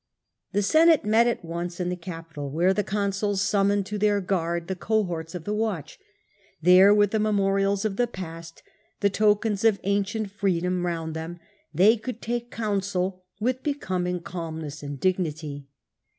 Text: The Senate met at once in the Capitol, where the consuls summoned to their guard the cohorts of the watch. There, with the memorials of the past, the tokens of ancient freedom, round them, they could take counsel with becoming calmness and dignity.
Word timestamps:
The 0.53 0.63
Senate 0.63 1.05
met 1.05 1.27
at 1.27 1.45
once 1.45 1.79
in 1.79 1.89
the 1.89 1.95
Capitol, 1.95 2.49
where 2.49 2.73
the 2.73 2.83
consuls 2.83 3.39
summoned 3.39 3.85
to 3.85 3.99
their 3.99 4.19
guard 4.19 4.67
the 4.67 4.75
cohorts 4.75 5.35
of 5.35 5.43
the 5.43 5.53
watch. 5.53 5.99
There, 6.59 6.91
with 6.91 7.11
the 7.11 7.19
memorials 7.19 7.85
of 7.85 7.97
the 7.97 8.07
past, 8.07 8.63
the 9.01 9.11
tokens 9.11 9.63
of 9.63 9.79
ancient 9.83 10.31
freedom, 10.31 10.87
round 10.87 11.13
them, 11.15 11.39
they 11.71 11.97
could 11.97 12.19
take 12.19 12.49
counsel 12.49 13.23
with 13.39 13.61
becoming 13.61 14.21
calmness 14.21 14.81
and 14.81 14.99
dignity. 14.99 15.67